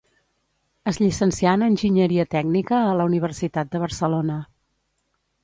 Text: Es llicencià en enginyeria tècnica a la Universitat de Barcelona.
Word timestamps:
Es 0.91 0.97
llicencià 1.03 1.53
en 1.57 1.63
enginyeria 1.65 2.25
tècnica 2.37 2.81
a 2.87 2.97
la 3.01 3.07
Universitat 3.11 3.71
de 3.77 3.83
Barcelona. 3.87 4.41